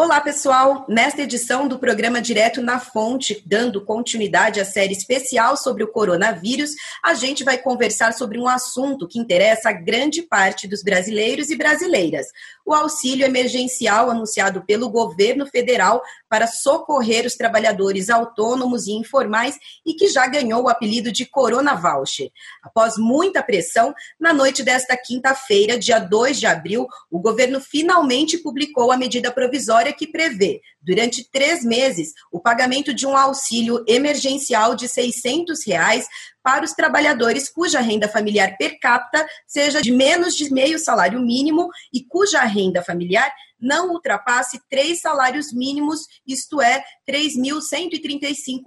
Olá, 0.00 0.20
pessoal! 0.20 0.86
Nesta 0.88 1.22
edição 1.22 1.66
do 1.66 1.76
programa 1.76 2.22
Direto 2.22 2.62
na 2.62 2.78
Fonte, 2.78 3.42
dando 3.44 3.84
continuidade 3.84 4.60
à 4.60 4.64
série 4.64 4.92
especial 4.92 5.56
sobre 5.56 5.82
o 5.82 5.88
coronavírus, 5.88 6.70
a 7.04 7.14
gente 7.14 7.42
vai 7.42 7.58
conversar 7.58 8.12
sobre 8.12 8.38
um 8.38 8.46
assunto 8.46 9.08
que 9.08 9.18
interessa 9.18 9.70
a 9.70 9.72
grande 9.72 10.22
parte 10.22 10.68
dos 10.68 10.84
brasileiros 10.84 11.50
e 11.50 11.56
brasileiras: 11.56 12.28
o 12.64 12.72
auxílio 12.72 13.26
emergencial 13.26 14.08
anunciado 14.08 14.62
pelo 14.64 14.88
governo 14.88 15.46
federal 15.46 16.00
para 16.28 16.46
socorrer 16.46 17.26
os 17.26 17.34
trabalhadores 17.34 18.08
autônomos 18.08 18.86
e 18.86 18.92
informais 18.92 19.58
e 19.84 19.94
que 19.94 20.06
já 20.06 20.28
ganhou 20.28 20.62
o 20.62 20.68
apelido 20.68 21.10
de 21.10 21.26
Corona 21.26 21.74
Voucher. 21.74 22.30
Após 22.62 22.96
muita 22.98 23.42
pressão, 23.42 23.92
na 24.20 24.32
noite 24.32 24.62
desta 24.62 24.96
quinta-feira, 24.96 25.76
dia 25.76 25.98
2 25.98 26.38
de 26.38 26.46
abril, 26.46 26.86
o 27.10 27.18
governo 27.18 27.60
finalmente 27.60 28.38
publicou 28.38 28.92
a 28.92 28.96
medida 28.96 29.32
provisória 29.32 29.87
que 29.92 30.06
prevê, 30.06 30.60
durante 30.80 31.28
três 31.30 31.64
meses, 31.64 32.12
o 32.32 32.40
pagamento 32.40 32.94
de 32.94 33.06
um 33.06 33.16
auxílio 33.16 33.84
emergencial 33.86 34.74
de 34.74 34.88
600 34.88 35.66
reais 35.66 36.06
para 36.42 36.64
os 36.64 36.72
trabalhadores 36.72 37.48
cuja 37.48 37.80
renda 37.80 38.08
familiar 38.08 38.56
per 38.56 38.78
capita 38.78 39.26
seja 39.46 39.82
de 39.82 39.92
menos 39.92 40.34
de 40.34 40.52
meio 40.52 40.78
salário 40.78 41.20
mínimo 41.20 41.68
e 41.92 42.02
cuja 42.04 42.42
renda 42.42 42.82
familiar 42.82 43.30
não 43.60 43.90
ultrapasse 43.90 44.60
três 44.70 45.00
salários 45.00 45.52
mínimos, 45.52 46.06
isto 46.26 46.62
é, 46.62 46.84
R$ 47.06 47.12
3.135. 47.12 48.62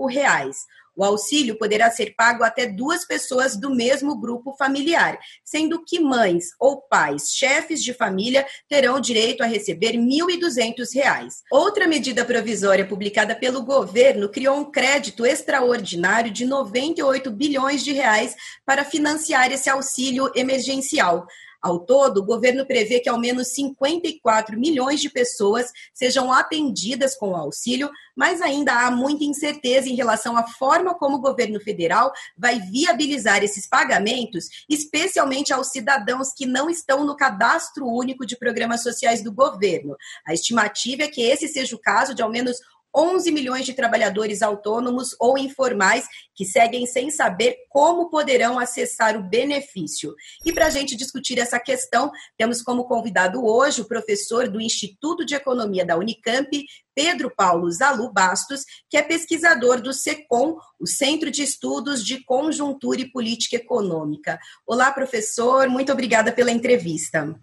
O 0.96 1.04
auxílio 1.04 1.58
poderá 1.58 1.90
ser 1.90 2.14
pago 2.16 2.44
até 2.44 2.66
duas 2.66 3.06
pessoas 3.06 3.56
do 3.56 3.74
mesmo 3.74 4.20
grupo 4.20 4.56
familiar, 4.58 5.18
sendo 5.44 5.84
que 5.84 6.00
mães 6.00 6.46
ou 6.60 6.82
pais, 6.82 7.32
chefes 7.32 7.82
de 7.82 7.94
família, 7.94 8.46
terão 8.68 9.00
direito 9.00 9.42
a 9.42 9.48
receber 9.48 9.92
R$ 9.92 9.98
1.200. 9.98 11.30
Outra 11.52 11.88
medida 11.88 12.26
provisória 12.26 12.86
publicada 12.86 13.36
pelo 13.36 13.64
governo 13.64 14.30
criou 14.30 14.58
um 14.58 14.72
crédito 14.72 15.26
extraordinário 15.26 16.32
de 16.32 16.46
98 16.46 17.32
bilhões 17.32 17.84
de 17.84 17.94
reais 17.94 18.36
para 18.66 18.84
financiar 18.84 19.52
esse 19.52 19.70
auxílio 19.70 20.32
emergencial. 20.36 21.26
Ao 21.62 21.80
todo, 21.80 22.18
o 22.18 22.26
governo 22.26 22.66
prevê 22.66 23.00
que 23.00 23.10
ao 23.10 23.20
menos 23.20 23.50
54 23.50 24.60
milhões 24.60 25.00
de 25.00 25.10
pessoas 25.10 25.72
sejam 25.94 26.34
atendidas 26.34 27.16
com 27.16 27.30
o 27.30 27.36
auxílio, 27.36 27.92
mas 28.16 28.42
ainda 28.42 28.74
há 28.74 28.90
muita 28.90 29.24
incerteza 29.24 29.88
em 29.88 29.96
relação 29.96 30.36
à 30.36 30.48
forma 30.48 30.96
como 30.96 31.18
o 31.18 31.22
governo 31.22 31.60
federal 31.60 32.12
vai 32.36 32.60
viabilizar 32.60 33.44
esses 33.44 33.68
pagamentos, 33.68 34.66
especialmente 34.68 35.54
aos 35.54 35.68
cidadãos 35.68 36.34
que 36.36 36.46
não 36.46 36.70
estão 36.70 37.06
no 37.06 37.16
cadastro 37.16 37.88
único 37.88 38.26
de 38.26 38.38
programas 38.38 38.82
sociais 38.82 39.24
do 39.24 39.32
governo. 39.32 39.96
A 40.26 40.34
estimativa 40.34 41.04
é 41.04 41.08
que 41.08 41.22
esse 41.22 41.48
seja 41.48 41.76
o 41.76 41.80
caso 41.80 42.16
de 42.16 42.24
ao 42.24 42.30
menos 42.30 42.58
11 42.96 43.32
milhões 43.32 43.66
de 43.66 43.74
trabalhadores 43.74 44.42
autônomos 44.42 45.16
ou 45.20 45.38
informais 45.38 46.06
que 46.36 46.46
seguem 46.46 46.86
sem 46.86 47.10
saber 47.10 47.56
como 47.70 48.10
poderão 48.10 48.60
acessar 48.60 49.18
o 49.18 49.24
benefício. 49.24 50.14
E 50.46 50.52
para 50.52 50.68
a 50.68 50.70
gente 50.70 50.96
discutir 50.96 51.40
essa 51.40 51.60
questão, 51.60 52.12
temos 52.38 52.62
como 52.62 52.86
convidado 52.86 53.46
hoje 53.46 53.82
o 53.82 53.88
professor 53.88 54.48
do 54.48 54.60
Instituto 54.60 55.26
de 55.26 55.36
Economia 55.36 55.86
da 55.86 55.98
Unicamp, 55.98 56.50
Pedro 56.94 57.32
Paulo 57.36 57.72
Zalu 57.72 58.12
Bastos, 58.12 58.64
que 58.90 58.98
é 58.98 59.02
pesquisador 59.02 59.82
do 59.82 59.94
SECOM, 59.94 60.58
o 60.80 60.88
Centro 60.88 61.32
de 61.32 61.44
Estudos 61.44 62.04
de 62.04 62.24
Conjuntura 62.24 63.02
e 63.02 63.12
Política 63.12 63.56
Econômica. 63.56 64.40
Olá, 64.68 64.92
professor, 64.92 65.70
muito 65.70 65.92
obrigada 65.92 66.32
pela 66.32 66.52
entrevista. 66.52 67.34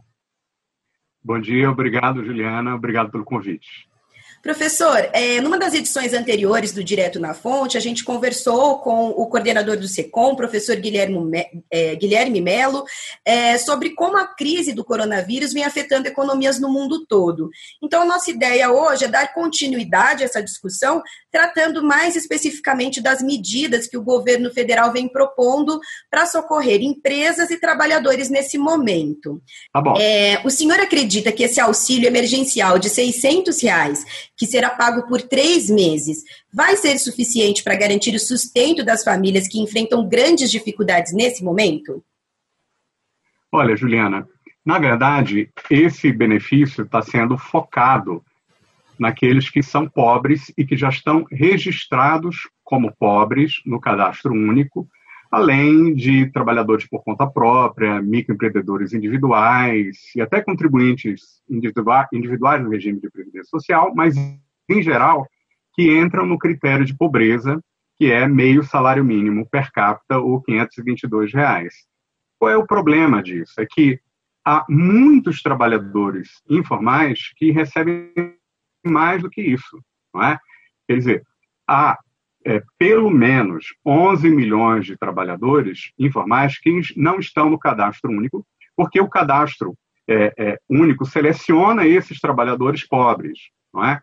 Bom 1.23 1.41
dia, 1.41 1.71
obrigado, 1.71 2.25
Juliana, 2.25 2.75
obrigado 2.75 3.11
pelo 3.11 3.25
convite. 3.25 3.89
Professor, 4.43 5.09
é, 5.13 5.41
numa 5.41 5.59
das 5.59 5.75
edições 5.75 6.13
anteriores 6.13 6.73
do 6.73 6.85
Direto 6.85 7.19
na 7.19 7.35
Fonte, 7.35 7.77
a 7.77 7.81
gente 7.81 8.05
conversou 8.05 8.79
com 8.79 9.09
o 9.11 9.27
coordenador 9.27 9.77
do 9.77 9.89
SECOM, 9.89 10.37
professor 10.37 10.77
Guilherme, 10.77 11.47
é, 11.71 11.97
Guilherme 11.97 12.41
Melo, 12.41 12.85
é, 13.25 13.59
sobre 13.59 13.91
como 13.91 14.17
a 14.17 14.27
crise 14.27 14.73
do 14.73 14.85
coronavírus 14.85 15.53
vem 15.53 15.65
afetando 15.65 16.07
economias 16.07 16.61
no 16.61 16.69
mundo 16.69 17.05
todo. 17.07 17.51
Então, 17.83 18.03
a 18.03 18.07
nossa 18.07 18.31
ideia 18.31 18.71
hoje 18.71 19.05
é 19.05 19.09
dar 19.09 19.35
continuidade 19.35 20.23
a 20.23 20.27
essa 20.27 20.43
discussão, 20.43 21.03
tratando 21.31 21.83
mais 21.83 22.15
especificamente 22.15 23.01
das 23.01 23.21
medidas 23.23 23.89
que 23.89 23.97
o 23.97 24.03
governo 24.03 24.53
federal 24.53 24.93
vem 24.93 25.09
propondo 25.09 25.81
para 26.11 26.27
socorrer 26.27 26.81
empresas 26.81 27.51
e 27.51 27.61
trabalhadores 27.61 28.31
nesse 28.31 28.57
momento. 28.57 29.43
Tá 29.73 29.81
bom. 29.81 29.95
É, 29.99 30.41
o 30.45 30.51
senhor 30.51 30.79
acredita 30.79 31.33
que 31.33 31.43
esse 31.43 31.61
auxílio 31.61 32.07
emergencial 32.07 32.79
de 32.79 32.89
600 32.89 33.61
reais 33.63 34.05
que 34.39 34.47
será 34.47 34.71
pago 34.71 35.09
por 35.09 35.21
três 35.21 35.69
meses, 35.69 36.23
vai 36.53 36.77
ser 36.77 36.97
suficiente 36.99 37.65
para 37.65 37.75
garantir 37.75 38.15
o 38.15 38.21
sustento 38.21 38.85
das 38.85 39.03
famílias 39.03 39.49
que 39.49 39.61
enfrentam 39.61 40.09
grandes 40.09 40.49
dificuldades 40.49 41.13
nesse 41.13 41.43
momento? 41.43 42.03
Olha, 43.51 43.77
Juliana, 43.77 44.29
na 44.65 44.79
verdade, 44.79 45.51
esse 45.69 46.13
benefício 46.13 46.85
está 46.85 47.03
sendo 47.03 47.37
focado 47.37 48.25
naqueles 48.99 49.51
que 49.51 49.63
são 49.63 49.89
pobres 49.89 50.53
e 50.57 50.65
que 50.65 50.77
já 50.77 50.89
estão 50.89 51.27
registrados 51.31 52.49
como 52.63 52.95
pobres 52.97 53.61
no 53.65 53.81
cadastro 53.81 54.33
único, 54.33 54.89
além 55.31 55.95
de 55.95 56.31
trabalhadores 56.31 56.87
por 56.89 57.03
conta 57.05 57.27
própria, 57.27 58.01
microempreendedores 58.01 58.93
individuais 58.93 59.99
e 60.17 60.21
até 60.21 60.43
contribuintes 60.43 61.43
individuais 61.49 62.63
no 62.63 62.71
regime 62.71 63.01
de 63.01 63.11
previdência 63.11 63.51
social, 63.51 63.93
mas, 63.95 64.17
em 64.17 64.83
geral, 64.83 65.27
que 65.75 65.99
entram 65.99 66.27
no 66.27 66.39
critério 66.39 66.85
de 66.85 66.97
pobreza, 66.97 67.63
que 67.97 68.11
é 68.11 68.27
meio 68.27 68.63
salário 68.63 69.05
mínimo 69.05 69.47
per 69.49 69.71
capita 69.71 70.19
ou 70.19 70.41
522 70.43 71.33
reais. 71.33 71.75
Qual 72.39 72.51
é 72.51 72.57
o 72.57 72.67
problema 72.67 73.23
disso? 73.23 73.61
É 73.61 73.67
que 73.67 74.01
há 74.45 74.65
muitos 74.69 75.43
trabalhadores 75.43 76.43
informais 76.49 77.33
que 77.37 77.51
recebem 77.51 78.13
mais 78.87 79.23
do 79.23 79.29
que 79.29 79.43
isso, 79.43 79.83
não 80.15 80.23
é? 80.23 80.39
Quer 80.87 80.97
dizer, 80.97 81.23
há 81.67 81.99
é, 82.49 82.63
pelo 82.79 83.11
menos 83.11 83.75
11 83.85 84.31
milhões 84.31 84.87
de 84.87 84.97
trabalhadores 84.97 85.93
informais 85.99 86.59
que 86.59 86.81
não 86.97 87.19
estão 87.19 87.51
no 87.51 87.59
cadastro 87.59 88.11
único, 88.11 88.47
porque 88.75 88.99
o 88.99 89.09
cadastro 89.09 89.77
é, 90.09 90.33
é, 90.39 90.59
único 90.67 91.05
seleciona 91.05 91.87
esses 91.87 92.19
trabalhadores 92.19 92.87
pobres, 92.87 93.39
não 93.73 93.85
é? 93.85 94.01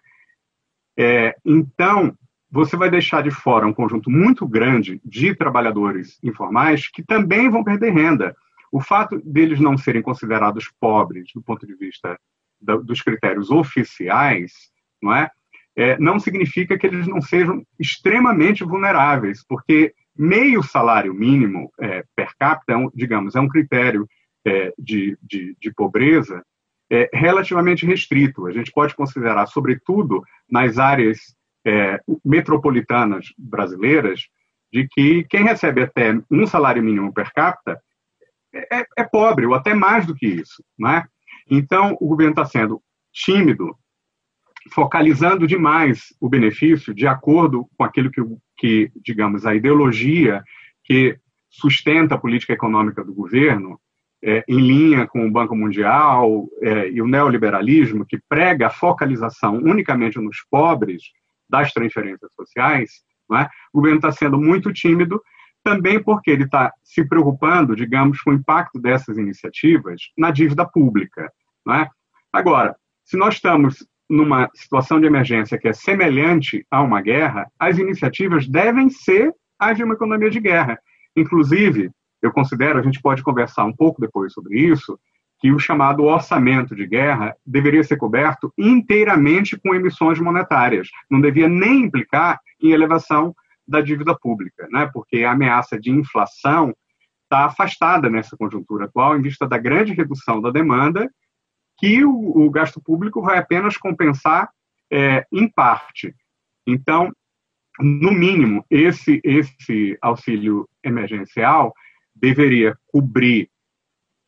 é? 0.96 1.36
Então, 1.44 2.16
você 2.52 2.78
vai 2.78 2.88
deixar 2.88 3.24
de 3.24 3.32
fora 3.32 3.66
um 3.66 3.74
conjunto 3.74 4.12
muito 4.12 4.48
grande 4.48 5.02
de 5.04 5.34
trabalhadores 5.34 6.20
informais 6.22 6.88
que 6.88 7.02
também 7.02 7.50
vão 7.50 7.64
perder 7.64 7.94
renda. 7.94 8.36
O 8.72 8.80
fato 8.80 9.20
deles 9.26 9.60
não 9.60 9.76
serem 9.76 10.04
considerados 10.04 10.72
pobres 10.80 11.32
do 11.34 11.42
ponto 11.42 11.66
de 11.66 11.74
vista 11.74 12.16
da, 12.62 12.76
dos 12.76 13.02
critérios 13.02 13.50
oficiais, 13.50 14.54
não 15.02 15.16
é? 15.16 15.32
É, 15.76 15.98
não 16.00 16.20
significa 16.20 16.78
que 16.78 16.88
eles 16.88 17.08
não 17.08 17.22
sejam 17.22 17.64
extremamente 17.80 18.64
vulneráveis, 18.64 19.44
porque 19.48 19.94
meio 20.18 20.64
salário 20.64 21.14
mínimo 21.14 21.72
é, 21.80 22.04
per 22.16 22.30
capita, 22.40 22.74
é 22.74 22.78
um, 22.78 22.90
digamos, 22.94 23.36
é 23.36 23.40
um 23.40 23.50
critério 23.50 24.08
é, 24.46 24.74
de, 24.78 25.18
de, 25.22 25.56
de, 25.60 25.74
pobreza 25.74 26.42
é, 26.90 27.10
relativamente 27.14 27.86
restrito. 27.86 28.48
A 28.48 28.52
gente 28.52 28.72
pode 28.72 28.96
considerar, 28.96 29.46
sobretudo 29.48 30.24
nas 30.50 30.78
áreas 30.78 31.18
é, 31.66 32.00
metropolitanas 32.24 33.34
brasileiras, 33.38 34.28
de 34.72 34.88
que 34.88 35.24
quem 35.26 35.44
recebe 35.44 35.82
até 35.82 36.18
um 36.30 36.46
salário 36.48 36.84
mínimo 36.84 37.14
per 37.14 37.34
capita 37.34 37.82
é, 38.54 39.04
pobre, 39.04 39.46
ou 39.46 39.54
até 39.54 39.74
mais 39.74 40.06
do 40.06 40.16
que 40.16 40.28
isso. 40.28 40.64
Não 40.78 40.90
é? 40.90 41.06
Então, 41.50 41.98
o 42.00 42.08
governo 42.08 42.32
está 42.32 42.46
sendo 42.46 42.82
tímido 43.12 43.78
focalizando 44.72 45.48
demais 45.48 46.14
o 46.20 46.30
benefício 46.30 46.94
de 46.94 47.08
acordo 47.08 47.68
com 47.78 47.84
aquilo 47.84 48.12
que, 48.12 48.22
que, 48.58 48.92
digamos, 49.04 49.46
a 49.46 49.56
ideologia 49.56 50.44
que 50.84 51.18
sustenta 51.50 52.16
a 52.16 52.18
política 52.18 52.54
econômica 52.54 53.04
do 53.04 53.14
governo, 53.14 53.80
é, 54.24 54.44
em 54.48 54.60
linha 54.60 55.08
com 55.08 55.26
o 55.26 55.32
Banco 55.32 55.56
Mundial 55.56 56.48
é, 56.62 56.90
e 56.90 57.02
o 57.02 57.08
neoliberalismo, 57.08 58.06
que 58.06 58.20
prega 58.28 58.68
a 58.68 58.72
focalização 58.72 59.58
unicamente 59.58 60.20
nos 60.20 60.38
pobres 60.50 61.04
das 61.48 61.72
transferências 61.72 62.32
sociais, 62.34 62.92
é? 63.34 63.44
o 63.72 63.78
governo 63.80 63.98
está 63.98 64.12
sendo 64.12 64.40
muito 64.40 64.74
tímido, 64.74 65.22
também 65.64 66.02
porque 66.02 66.30
ele 66.30 66.44
está 66.44 66.72
se 66.84 67.04
preocupando, 67.08 67.76
digamos, 67.76 68.22
com 68.22 68.32
o 68.32 68.34
impacto 68.34 68.80
dessas 68.80 69.18
iniciativas 69.18 70.02
na 70.18 70.30
dívida 70.30 70.66
pública. 70.66 71.32
É? 71.70 71.88
Agora, 72.32 72.76
se 73.04 73.18
nós 73.18 73.36
estamos 73.36 73.86
numa 74.10 74.50
situação 74.54 75.00
de 75.00 75.08
emergência 75.08 75.58
que 75.58 75.68
é 75.68 75.74
semelhante 75.74 76.66
a 76.70 76.82
uma 76.82 77.02
guerra, 77.02 77.50
as 77.60 77.78
iniciativas 77.78 78.48
devem 78.48 78.90
ser 78.90 79.34
as 79.60 79.78
de 79.78 79.84
uma 79.84 79.96
economia 79.96 80.30
de 80.30 80.40
guerra. 80.40 80.80
Inclusive, 81.16 81.90
eu 82.22 82.32
considero, 82.32 82.80
a 82.80 82.82
gente 82.82 83.02
pode 83.02 83.24
conversar 83.24 83.66
um 83.66 83.74
pouco 83.74 84.02
depois 84.02 84.34
sobre 84.34 84.60
isso, 84.60 85.00
que 85.40 85.52
o 85.52 85.60
chamado 85.60 86.04
orçamento 86.04 86.76
de 86.76 86.88
guerra 86.88 87.36
deveria 87.46 87.84
ser 87.84 87.98
coberto 87.98 88.54
inteiramente 88.58 89.58
com 89.58 89.76
emissões 89.76 90.20
monetárias, 90.20 90.88
não 91.10 91.20
devia 91.20 91.48
nem 91.48 91.84
implicar 91.84 92.40
em 92.62 92.72
elevação 92.72 93.36
da 93.68 93.82
dívida 93.82 94.16
pública, 94.18 94.68
né? 94.72 94.90
porque 94.94 95.24
a 95.24 95.32
ameaça 95.32 95.80
de 95.80 95.92
inflação 95.92 96.74
está 97.24 97.46
afastada 97.46 98.10
nessa 98.10 98.38
conjuntura 98.38 98.86
atual, 98.86 99.18
em 99.18 99.22
vista 99.22 99.48
da 99.48 99.58
grande 99.58 99.94
redução 99.94 100.40
da 100.40 100.52
demanda, 100.52 101.10
que 101.78 102.04
o, 102.06 102.46
o 102.46 102.50
gasto 102.50 102.82
público 102.82 103.22
vai 103.22 103.38
apenas 103.38 103.78
compensar 103.78 104.50
é, 104.92 105.26
em 105.32 105.48
parte. 105.48 106.14
Então, 106.66 107.12
no 107.80 108.12
mínimo, 108.12 108.66
esse, 108.70 109.20
esse 109.24 109.98
auxílio 110.02 110.68
emergencial 110.84 111.74
deveria 112.16 112.78
cobrir 112.88 113.50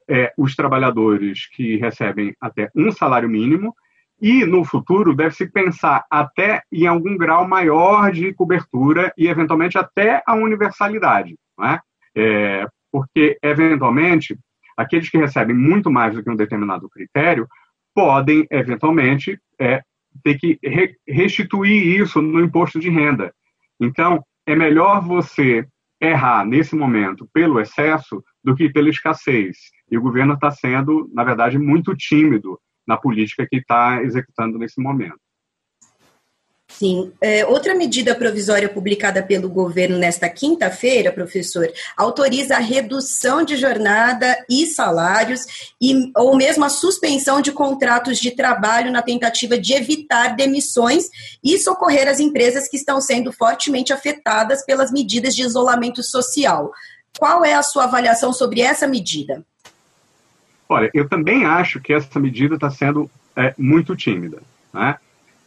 é, 0.10 0.34
os 0.38 0.56
trabalhadores 0.56 1.48
que 1.50 1.78
recebem 1.78 2.36
até 2.40 2.70
um 2.76 2.92
salário 2.92 3.30
mínimo 3.30 3.74
e, 4.22 4.46
no 4.46 4.66
futuro, 4.66 5.16
deve-se 5.16 5.48
pensar 5.48 6.06
até 6.10 6.64
em 6.72 6.88
algum 6.88 7.16
grau 7.18 7.48
maior 7.48 8.12
de 8.12 8.34
cobertura 8.34 9.14
e, 9.18 9.28
eventualmente, 9.28 9.78
até 9.78 10.24
a 10.26 10.34
universalidade. 10.34 11.38
Não 11.58 11.68
é? 11.68 11.82
É, 12.16 12.68
porque, 12.92 13.38
eventualmente, 13.44 14.38
aqueles 14.78 15.10
que 15.10 15.18
recebem 15.18 15.56
muito 15.56 15.90
mais 15.90 16.14
do 16.14 16.24
que 16.24 16.30
um 16.30 16.36
determinado 16.36 16.88
critério 16.88 17.48
podem, 17.94 18.46
eventualmente, 18.52 19.40
é, 19.60 19.82
ter 20.24 20.38
que 20.38 20.60
re 20.64 20.96
restituir 21.08 22.00
isso 22.00 22.22
no 22.22 22.40
imposto 22.40 22.80
de 22.80 22.90
renda. 22.90 23.34
Então, 23.80 24.24
é 24.46 24.56
melhor 24.56 25.02
você 25.02 25.68
errar 26.00 26.46
nesse 26.46 26.76
momento 26.76 27.28
pelo 27.34 27.60
excesso 27.60 28.24
do 28.44 28.56
que 28.56 28.70
pela 28.70 28.90
escassez. 28.90 29.58
E 29.90 29.98
o 29.98 30.02
governo 30.02 30.36
está 30.36 30.52
sendo, 30.52 31.10
na 31.14 31.24
verdade, 31.24 31.58
muito 31.58 31.96
tímido 31.96 32.60
na 32.88 32.98
política 32.98 33.48
que 33.50 33.58
está 33.58 34.02
executando 34.04 34.58
nesse 34.58 34.80
momento. 34.80 35.20
Sim. 36.78 37.12
É, 37.20 37.44
outra 37.44 37.74
medida 37.74 38.14
provisória 38.14 38.70
publicada 38.70 39.24
pelo 39.24 39.50
governo 39.50 39.98
nesta 39.98 40.30
quinta-feira, 40.30 41.12
professor, 41.12 41.68
autoriza 41.96 42.56
a 42.56 42.60
redução 42.60 43.44
de 43.44 43.56
jornada 43.56 44.38
e 44.48 44.68
salários, 44.68 45.74
e, 45.82 46.12
ou 46.16 46.38
mesmo 46.38 46.64
a 46.64 46.70
suspensão 46.70 47.42
de 47.42 47.52
contratos 47.52 48.20
de 48.20 48.30
trabalho 48.30 48.92
na 48.92 49.02
tentativa 49.02 49.58
de 49.58 49.74
evitar 49.74 50.36
demissões 50.36 51.10
e 51.44 51.58
socorrer 51.58 52.08
as 52.08 52.20
empresas 52.20 52.68
que 52.68 52.78
estão 52.78 53.02
sendo 53.02 53.34
fortemente 53.34 53.92
afetadas 53.92 54.64
pelas 54.64 54.92
medidas 54.92 55.36
de 55.36 55.42
isolamento 55.42 56.04
social. 56.04 56.72
Qual 57.18 57.44
é 57.44 57.56
a 57.56 57.64
sua 57.64 57.86
avaliação 57.86 58.32
sobre 58.32 58.62
essa 58.62 58.88
medida? 58.88 59.44
Olha, 60.70 60.92
eu 60.94 61.10
também 61.10 61.44
acho 61.44 61.80
que 61.80 61.92
essa 61.92 62.20
medida 62.20 62.54
está 62.54 62.70
sendo 62.70 63.10
é, 63.36 63.56
muito 63.58 63.96
tímida. 63.96 64.44
Né? 64.72 64.96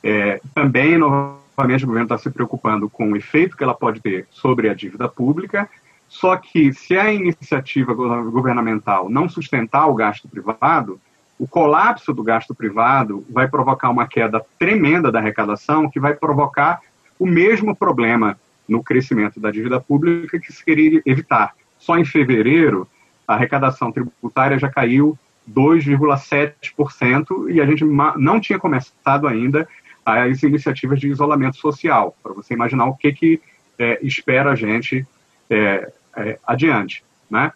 É, 0.02 0.40
também, 0.54 0.96
novamente, 0.96 1.84
o 1.84 1.86
governo 1.86 2.06
está 2.06 2.18
se 2.18 2.30
preocupando 2.30 2.88
com 2.88 3.12
o 3.12 3.16
efeito 3.16 3.56
que 3.56 3.62
ela 3.62 3.74
pode 3.74 4.00
ter 4.00 4.26
sobre 4.30 4.68
a 4.68 4.74
dívida 4.74 5.08
pública, 5.08 5.68
só 6.08 6.36
que 6.36 6.72
se 6.72 6.96
a 6.96 7.12
iniciativa 7.12 7.94
governamental 7.94 9.08
não 9.08 9.28
sustentar 9.28 9.86
o 9.86 9.94
gasto 9.94 10.28
privado, 10.28 11.00
o 11.38 11.46
colapso 11.46 12.12
do 12.12 12.22
gasto 12.22 12.54
privado 12.54 13.24
vai 13.30 13.48
provocar 13.48 13.90
uma 13.90 14.06
queda 14.06 14.44
tremenda 14.58 15.12
da 15.12 15.20
arrecadação, 15.20 15.88
que 15.88 16.00
vai 16.00 16.14
provocar 16.14 16.80
o 17.18 17.26
mesmo 17.26 17.76
problema 17.76 18.36
no 18.68 18.82
crescimento 18.82 19.40
da 19.40 19.50
dívida 19.50 19.80
pública 19.80 20.38
que 20.38 20.52
se 20.52 20.64
queria 20.64 21.02
evitar. 21.06 21.54
Só 21.78 21.96
em 21.96 22.04
fevereiro, 22.04 22.86
a 23.26 23.34
arrecadação 23.34 23.90
tributária 23.90 24.58
já 24.58 24.68
caiu 24.68 25.18
2,7% 25.50 27.50
e 27.50 27.60
a 27.60 27.66
gente 27.66 27.84
não 27.84 28.40
tinha 28.40 28.58
começado 28.58 29.26
ainda 29.26 29.68
as 30.04 30.42
iniciativas 30.42 31.00
de 31.00 31.08
isolamento 31.08 31.56
social, 31.56 32.16
para 32.22 32.32
você 32.32 32.54
imaginar 32.54 32.86
o 32.86 32.94
que, 32.94 33.12
que 33.12 33.40
é, 33.78 33.98
espera 34.02 34.52
a 34.52 34.54
gente 34.54 35.06
é, 35.48 35.92
é, 36.16 36.38
adiante. 36.46 37.02
Né? 37.30 37.52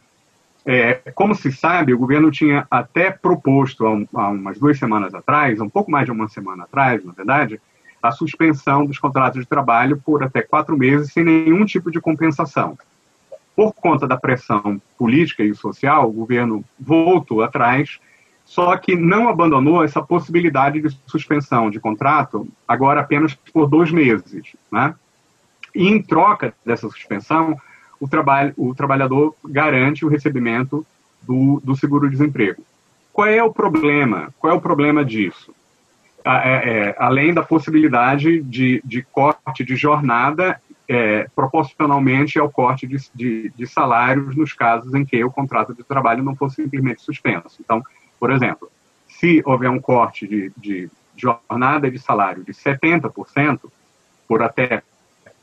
É, 0.67 0.95
como 1.15 1.35
se 1.35 1.53
sabe, 1.53 1.93
o 1.93 1.99
governo 1.99 2.31
tinha 2.31 2.67
até 2.71 3.11
proposto 3.11 3.87
há, 3.87 3.91
há, 4.21 4.29
umas 4.31 4.59
duas 4.59 4.79
semanas 4.79 5.15
atrás, 5.15 5.61
um 5.61 5.69
pouco 5.69 5.91
mais 5.91 6.07
de 6.07 6.13
uma 6.13 6.29
semana 6.29 6.65
atrás, 6.65 7.05
na 7.05 7.13
verdade, 7.13 7.61
a 8.03 8.11
suspensão 8.11 8.85
dos 8.85 8.99
contratos 8.99 9.41
de 9.41 9.49
trabalho 9.49 10.01
por 10.05 10.23
até 10.23 10.43
quatro 10.43 10.77
meses 10.77 11.13
sem 11.13 11.25
nenhum 11.25 11.65
tipo 11.65 11.91
de 11.91 12.01
compensação. 12.01 12.79
Por 13.57 13.73
conta 13.73 14.07
da 14.07 14.17
pressão 14.17 14.81
política 14.99 15.43
e 15.45 15.55
social, 15.55 16.09
o 16.09 16.13
governo 16.13 16.65
voltou 16.79 17.43
atrás 17.43 18.01
só 18.45 18.77
que 18.77 18.95
não 18.95 19.29
abandonou 19.29 19.83
essa 19.83 20.03
possibilidade 20.03 20.81
de 20.81 20.97
suspensão 21.07 21.71
de 21.71 21.81
contrato 21.81 22.47
agora 22.69 23.01
apenas 23.01 23.35
por 23.35 23.67
dois 23.67 23.91
meses. 23.91 24.55
Né? 24.71 24.95
E 25.75 25.89
em 25.89 26.03
troca 26.03 26.55
dessa 26.65 26.89
suspensão, 26.89 27.57
o, 27.99 28.07
trabalho, 28.07 28.53
o 28.57 28.75
trabalhador 28.75 29.35
garante 29.45 30.05
o 30.05 30.09
recebimento 30.09 30.87
do, 31.23 31.61
do 31.65 31.75
seguro-desemprego. 31.75 32.63
Qual 33.13 33.27
é 33.27 33.43
o 33.43 33.53
problema? 33.53 34.33
Qual 34.39 34.53
é 34.53 34.57
o 34.57 34.61
problema 34.61 35.05
disso? 35.05 35.55
É, 36.25 36.31
é, 36.31 36.97
além 36.99 37.35
da 37.35 37.43
possibilidade 37.43 38.43
de, 38.43 38.81
de 38.85 39.03
corte 39.03 39.63
de 39.63 39.77
jornada 39.77 40.61
é, 40.89 41.29
proporcionalmente 41.35 42.39
ao 42.39 42.51
corte 42.51 42.87
de, 42.87 42.97
de, 43.15 43.53
de, 43.55 43.67
salários 43.67 44.35
nos 44.37 44.53
casos 44.53 44.95
em 44.95 45.05
que 45.05 45.23
o 45.23 45.31
contrato 45.31 45.75
de 45.75 45.83
trabalho 45.83 46.23
não 46.23 46.35
fosse 46.35 46.57
simplesmente 46.63 47.03
suspenso. 47.03 47.57
Então, 47.61 47.83
por 48.19 48.31
exemplo, 48.31 48.71
se 49.09 49.43
houver 49.45 49.71
um 49.71 49.81
corte 49.81 50.27
de, 50.27 50.53
de 50.57 50.91
jornada 51.17 51.91
de 51.91 51.99
salário 51.99 52.45
de 52.45 52.53
70%, 52.53 53.61
por 54.27 54.43
até 54.43 54.83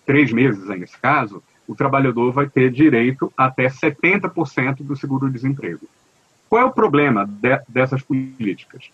três 0.05 0.31
meses 0.31 0.67
nesse 0.67 0.97
caso, 0.97 1.43
o 1.67 1.75
trabalhador 1.75 2.31
vai 2.31 2.49
ter 2.49 2.71
direito 2.71 3.31
até 3.37 3.67
70% 3.67 4.83
do 4.83 4.95
seguro-desemprego. 4.95 5.87
Qual 6.49 6.61
é 6.61 6.65
o 6.65 6.71
problema 6.71 7.25
de, 7.25 7.61
dessas 7.67 8.01
políticas? 8.01 8.89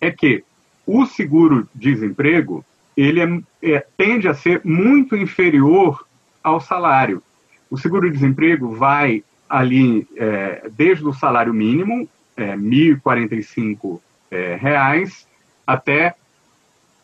É 0.00 0.10
que 0.10 0.42
o 0.86 1.04
seguro-desemprego 1.04 2.64
ele 2.96 3.20
é, 3.20 3.74
é, 3.74 3.86
tende 3.96 4.28
a 4.28 4.34
ser 4.34 4.60
muito 4.64 5.16
inferior 5.16 6.06
ao 6.42 6.60
salário. 6.60 7.22
O 7.68 7.76
seguro-desemprego 7.76 8.74
vai 8.74 9.24
ali 9.48 10.06
é, 10.16 10.68
desde 10.74 11.04
o 11.04 11.12
salário 11.12 11.52
mínimo 11.52 12.08
é, 12.36 12.56
1.045 12.56 14.00
é, 14.30 14.56
reais 14.56 15.26
até 15.66 16.14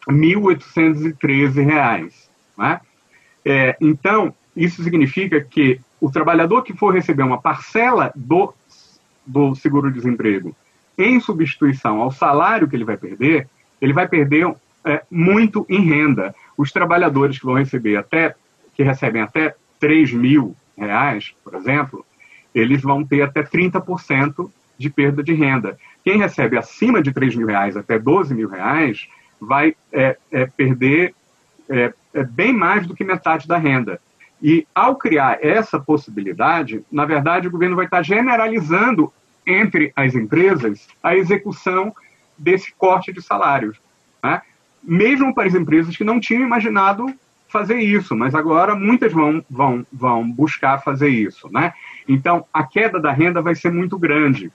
1.813 0.08 1.64
reais. 1.64 2.30
Né? 2.56 2.80
É, 3.44 3.76
então, 3.80 4.34
isso 4.56 4.82
significa 4.82 5.40
que 5.40 5.80
o 6.00 6.10
trabalhador 6.10 6.62
que 6.62 6.75
for 6.75 6.94
receber 6.94 7.22
uma 7.22 7.40
parcela 7.40 8.12
do, 8.14 8.52
do 9.26 9.54
seguro-desemprego 9.54 10.54
em 10.96 11.20
substituição 11.20 12.00
ao 12.00 12.10
salário 12.10 12.68
que 12.68 12.76
ele 12.76 12.84
vai 12.84 12.96
perder, 12.96 13.49
ele 13.80 13.92
vai 13.92 14.06
perder 14.06 14.54
é, 14.84 15.02
muito 15.10 15.64
em 15.68 15.80
renda. 15.80 16.34
Os 16.56 16.72
trabalhadores 16.72 17.38
que 17.38 17.46
vão 17.46 17.54
receber 17.54 17.96
até, 17.96 18.34
que 18.75 18.82
recebem 18.82 19.22
até 19.22 19.54
3 19.78 20.12
mil 20.12 20.54
reais, 20.76 21.34
por 21.42 21.54
exemplo, 21.54 22.04
eles 22.54 22.82
vão 22.82 23.04
ter 23.04 23.22
até 23.22 23.42
30% 23.42 24.50
de 24.80 24.88
perda 24.88 25.22
de 25.22 25.34
renda. 25.34 25.78
Quem 26.02 26.16
recebe 26.16 26.56
acima 26.56 27.02
de 27.02 27.12
3 27.12 27.37
mil 27.37 27.46
reais 27.46 27.76
até 27.76 27.99
12 27.99 28.34
mil 28.34 28.49
reais 28.49 29.06
vai 29.38 29.76
é, 29.92 30.16
é, 30.32 30.46
perder 30.46 31.14
é, 31.68 31.92
é, 32.14 32.25
bem 32.25 32.54
mais 32.54 32.87
do 32.87 32.94
que 32.94 33.04
metade 33.04 33.46
da 33.46 33.58
renda. 33.58 34.00
E 34.42 34.66
ao 34.75 34.96
criar 34.96 35.44
essa 35.44 35.78
possibilidade, 35.78 36.82
na 36.90 37.04
verdade, 37.04 37.46
o 37.46 37.50
governo 37.50 37.76
vai 37.76 37.84
estar 37.84 38.02
generalizando 38.02 39.12
entre 39.46 39.92
as 39.94 40.14
empresas 40.14 40.88
a 41.02 41.14
execução 41.14 41.94
desse 42.38 42.72
corte 42.72 43.12
de 43.12 43.20
salários. 43.20 43.76
Né? 44.25 44.40
Mesmo 44.82 45.34
para 45.34 45.46
as 45.46 45.54
empresas 45.54 45.94
que 45.94 46.04
não 46.04 46.18
tinham 46.18 46.42
imaginado 46.42 47.14
fazer 47.49 47.80
isso, 47.80 48.16
mas 48.16 48.34
agora 48.34 48.75
muitas 48.75 49.12
vão, 49.12 49.44
vão, 49.50 49.84
vão 49.92 50.30
buscar 50.30 50.78
fazer 50.82 51.10
isso. 51.10 51.50
Né? 51.52 51.75
Então, 52.08 52.46
a 52.50 52.62
queda 52.62 52.99
da 52.99 53.12
renda 53.12 53.42
vai 53.42 53.54
ser 53.54 53.70
muito 53.70 53.99
grande. 53.99 54.50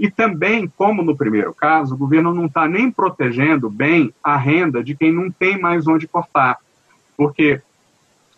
E 0.00 0.10
também, 0.10 0.66
como 0.66 1.02
no 1.02 1.14
primeiro 1.14 1.52
caso, 1.52 1.94
o 1.94 1.98
governo 1.98 2.32
não 2.32 2.46
está 2.46 2.66
nem 2.66 2.90
protegendo 2.90 3.68
bem 3.68 4.14
a 4.24 4.34
renda 4.34 4.82
de 4.82 4.96
quem 4.96 5.12
não 5.12 5.30
tem 5.30 5.60
mais 5.60 5.86
onde 5.86 6.08
cortar. 6.08 6.56
Porque 7.18 7.60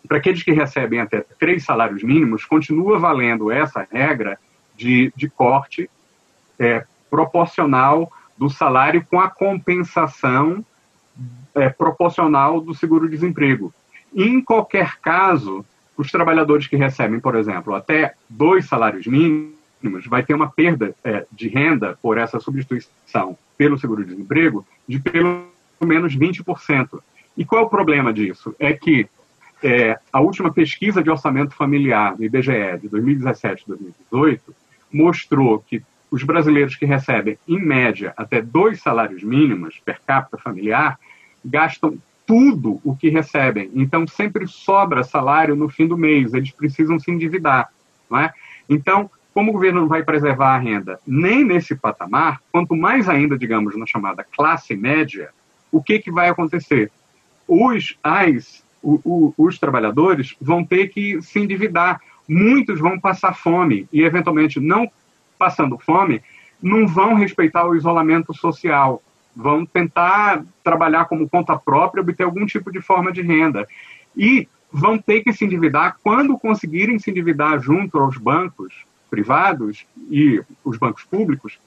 para 0.05 0.17
aqueles 0.17 0.43
que 0.43 0.51
recebem 0.51 0.99
até 0.99 1.21
três 1.39 1.63
salários 1.63 2.03
mínimos, 2.03 2.43
continua 2.43 2.99
valendo 2.99 3.49
essa 3.49 3.87
regra 3.89 4.37
de, 4.75 5.13
de 5.15 5.29
corte 5.29 5.89
é, 6.59 6.85
proporcional 7.09 8.11
do 8.37 8.49
salário 8.49 9.05
com 9.09 9.21
a 9.21 9.29
compensação 9.29 10.65
é, 11.55 11.69
proporcional 11.69 12.59
do 12.59 12.75
seguro-desemprego. 12.75 13.73
Em 14.13 14.41
qualquer 14.41 14.97
caso, 14.99 15.65
os 15.95 16.11
trabalhadores 16.11 16.67
que 16.67 16.75
recebem, 16.75 17.21
por 17.21 17.35
exemplo, 17.35 17.73
até 17.73 18.15
dois 18.27 18.67
salários 18.67 19.07
mínimos, 19.07 19.52
vai 20.07 20.23
ter 20.23 20.33
uma 20.33 20.49
perda 20.49 20.95
é, 21.03 21.25
de 21.31 21.47
renda 21.47 21.97
por 22.01 22.17
essa 22.17 22.39
substituição 22.39 23.37
pelo 23.57 23.77
seguro-desemprego 23.77 24.65
de 24.87 24.99
pelo 24.99 25.47
menos 25.81 26.15
20%. 26.15 27.01
E 27.37 27.45
qual 27.45 27.63
é 27.63 27.65
o 27.65 27.69
problema 27.69 28.13
disso? 28.13 28.55
É 28.59 28.73
que 28.73 29.07
é, 29.63 29.97
a 30.11 30.19
última 30.19 30.51
pesquisa 30.51 31.01
de 31.01 31.09
orçamento 31.09 31.55
familiar 31.55 32.15
do 32.15 32.23
IBGE 32.23 32.79
de 32.81 32.89
2017 32.89 33.63
2018 33.67 34.53
mostrou 34.91 35.59
que 35.59 35.81
os 36.11 36.21
brasileiros 36.21 36.75
que 36.75 36.85
recebem, 36.85 37.39
em 37.47 37.59
média, 37.59 38.13
até 38.15 38.39
dois 38.39 38.81
salários 38.81 39.23
mínimos 39.23 39.79
per 39.83 39.99
capita 40.05 40.37
familiar, 40.37 40.99
gastam 41.43 41.97
tudo 42.25 42.79
o 42.83 42.95
que 42.95 43.09
recebem. 43.09 43.71
Então, 43.73 44.05
sempre 44.05 44.47
sobra 44.47 45.03
salário 45.03 45.55
no 45.55 45.69
fim 45.69 45.87
do 45.87 45.97
mês, 45.97 46.33
eles 46.33 46.51
precisam 46.51 46.99
se 46.99 47.09
endividar. 47.09 47.69
Não 48.09 48.19
é? 48.19 48.31
Então, 48.69 49.09
como 49.33 49.49
o 49.49 49.53
governo 49.53 49.81
não 49.81 49.87
vai 49.87 50.03
preservar 50.03 50.55
a 50.55 50.59
renda 50.59 50.99
nem 51.07 51.43
nesse 51.43 51.75
patamar, 51.75 52.39
quanto 52.51 52.75
mais 52.75 53.09
ainda, 53.09 53.37
digamos, 53.37 53.75
na 53.75 53.85
chamada 53.85 54.23
classe 54.23 54.75
média, 54.75 55.29
o 55.71 55.81
que, 55.81 55.99
que 55.99 56.11
vai 56.11 56.29
acontecer? 56.29 56.91
Os, 57.47 57.97
as, 58.03 58.63
o, 58.81 58.99
o, 59.03 59.33
os 59.37 59.57
trabalhadores 59.57 60.35
vão 60.39 60.63
ter 60.63 60.89
que 60.89 61.19
se 61.21 61.39
endividar. 61.39 61.99
Muitos 62.29 62.79
vão 62.79 62.99
passar 62.99 63.33
fome 63.33 63.87
e, 63.91 64.03
eventualmente, 64.03 64.59
não 64.59 64.89
passando 65.37 65.77
fome, 65.79 66.21
não 66.61 66.87
vão 66.87 67.15
respeitar 67.15 67.67
o 67.67 67.75
isolamento 67.75 68.33
social, 68.33 69.01
vão 69.35 69.65
tentar 69.65 70.45
trabalhar 70.63 71.05
como 71.05 71.27
conta 71.27 71.57
própria, 71.57 72.01
obter 72.01 72.23
algum 72.23 72.45
tipo 72.45 72.71
de 72.71 72.79
forma 72.81 73.11
de 73.11 73.21
renda. 73.21 73.67
E 74.15 74.47
vão 74.71 74.97
ter 74.97 75.21
que 75.21 75.33
se 75.33 75.43
endividar 75.43 75.97
quando 76.03 76.37
conseguirem 76.37 76.99
se 76.99 77.09
endividar 77.09 77.59
junto 77.59 77.97
aos 77.97 78.15
bancos 78.17 78.73
privados 79.13 79.85
e 80.09 80.41
os 80.65 80.75
bancos 80.75 81.03
públicos, 81.03 81.59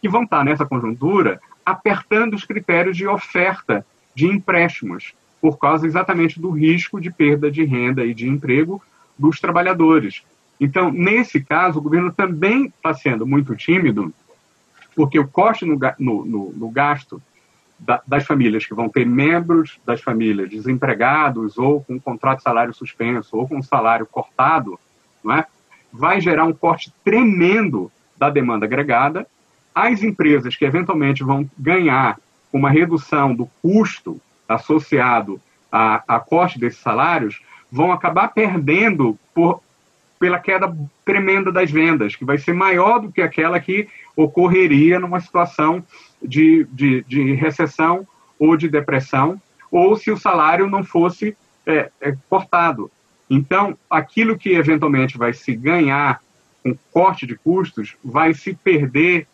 que 0.00 0.08
vão 0.08 0.22
estar 0.22 0.44
nessa 0.44 0.64
conjuntura 0.64 1.40
apertando 1.66 2.34
os 2.34 2.44
critérios 2.44 2.96
de 2.96 3.04
oferta 3.04 3.84
de 4.14 4.28
empréstimos, 4.28 5.12
por 5.40 5.58
causa 5.58 5.88
exatamente 5.88 6.40
do 6.40 6.52
risco 6.52 7.00
de 7.00 7.10
perda 7.10 7.50
de 7.50 7.64
renda 7.64 8.04
e 8.04 8.14
de 8.14 8.28
emprego 8.28 8.80
dos 9.18 9.40
trabalhadores. 9.40 10.22
Então, 10.60 10.92
nesse 10.92 11.40
caso, 11.40 11.80
o 11.80 11.82
governo 11.82 12.12
também 12.12 12.66
está 12.66 12.94
sendo 12.94 13.26
muito 13.26 13.56
tímido, 13.56 14.14
porque 14.94 15.18
o 15.18 15.26
corte 15.26 15.64
no, 15.64 15.76
no, 15.98 16.52
no 16.52 16.70
gasto 16.70 17.20
da, 17.76 18.00
das 18.06 18.24
famílias 18.24 18.64
que 18.64 18.74
vão 18.74 18.88
ter 18.88 19.04
membros 19.04 19.80
das 19.84 20.00
famílias 20.00 20.48
desempregados 20.48 21.58
ou 21.58 21.82
com 21.82 21.98
contrato 21.98 22.38
de 22.38 22.44
salário 22.44 22.72
suspenso 22.72 23.36
ou 23.36 23.48
com 23.48 23.60
salário 23.62 24.06
cortado, 24.06 24.78
não 25.24 25.34
é? 25.34 25.44
Vai 25.92 26.20
gerar 26.20 26.44
um 26.44 26.52
corte 26.52 26.92
tremendo 27.04 27.90
da 28.16 28.30
demanda 28.30 28.66
agregada. 28.66 29.26
As 29.74 30.02
empresas 30.02 30.56
que 30.56 30.64
eventualmente 30.64 31.22
vão 31.22 31.48
ganhar 31.56 32.18
uma 32.52 32.70
redução 32.70 33.34
do 33.34 33.46
custo 33.62 34.20
associado 34.48 35.40
a, 35.70 36.02
a 36.08 36.20
corte 36.20 36.58
desses 36.58 36.80
salários 36.80 37.40
vão 37.70 37.92
acabar 37.92 38.28
perdendo 38.28 39.18
por, 39.34 39.60
pela 40.18 40.38
queda 40.38 40.74
tremenda 41.04 41.52
das 41.52 41.70
vendas, 41.70 42.16
que 42.16 42.24
vai 42.24 42.38
ser 42.38 42.54
maior 42.54 42.98
do 42.98 43.12
que 43.12 43.20
aquela 43.20 43.60
que 43.60 43.88
ocorreria 44.16 44.98
numa 44.98 45.20
situação 45.20 45.84
de, 46.22 46.66
de, 46.72 47.04
de 47.04 47.34
recessão 47.34 48.06
ou 48.38 48.56
de 48.56 48.68
depressão, 48.68 49.40
ou 49.70 49.96
se 49.96 50.10
o 50.10 50.16
salário 50.16 50.68
não 50.68 50.82
fosse 50.82 51.36
é, 51.66 51.90
é, 52.00 52.16
cortado. 52.28 52.90
Então, 53.30 53.76
aquilo 53.90 54.38
que 54.38 54.50
eventualmente 54.50 55.18
vai 55.18 55.32
se 55.32 55.54
ganhar 55.54 56.20
com 56.62 56.76
corte 56.92 57.26
de 57.26 57.36
custos 57.36 57.96
vai 58.02 58.34
se 58.34 58.54
perder 58.54 59.26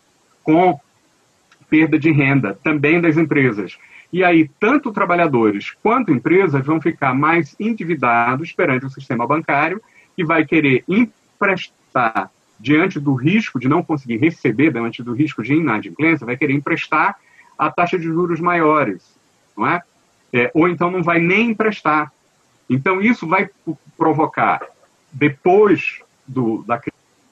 com 0.43 0.79
perda 1.69 1.97
de 1.97 2.11
renda 2.11 2.57
também 2.63 3.01
das 3.01 3.17
empresas. 3.17 3.77
E 4.11 4.23
aí, 4.23 4.49
tanto 4.59 4.91
trabalhadores 4.91 5.71
quanto 5.81 6.11
empresas 6.11 6.65
vão 6.65 6.79
ficar 6.79 7.13
mais 7.13 7.55
endividados 7.59 8.51
perante 8.51 8.85
o 8.85 8.89
sistema 8.89 9.25
bancário 9.27 9.81
e 10.17 10.23
vai 10.23 10.45
querer 10.45 10.83
emprestar 10.87 12.31
diante 12.59 12.99
do 12.99 13.13
risco 13.13 13.59
de 13.59 13.67
não 13.67 13.83
conseguir 13.83 14.17
receber, 14.17 14.71
diante 14.71 15.03
do 15.03 15.13
risco 15.13 15.43
de 15.43 15.53
inadimplência, 15.53 16.25
vai 16.25 16.37
querer 16.37 16.53
emprestar 16.53 17.17
a 17.57 17.69
taxa 17.69 17.97
de 17.97 18.05
juros 18.05 18.39
maiores, 18.39 19.03
não 19.57 19.67
é? 19.67 19.81
é 20.31 20.51
ou 20.53 20.67
então 20.67 20.89
não 20.89 21.03
vai 21.03 21.19
nem 21.19 21.51
emprestar, 21.51 22.11
então, 22.69 23.01
isso 23.01 23.27
vai 23.27 23.49
provocar, 23.97 24.61
depois 25.11 25.99
do, 26.27 26.63
da 26.63 26.81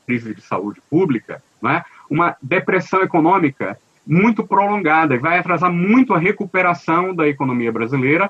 crise 0.05 0.33
de 0.35 0.41
saúde 0.41 0.81
pública, 0.89 1.43
né, 1.61 1.83
uma 2.09 2.35
depressão 2.41 3.01
econômica 3.01 3.77
muito 4.05 4.45
prolongada 4.45 5.15
e 5.15 5.19
vai 5.19 5.39
atrasar 5.39 5.71
muito 5.71 6.13
a 6.13 6.19
recuperação 6.19 7.15
da 7.15 7.27
economia 7.27 7.71
brasileira 7.71 8.29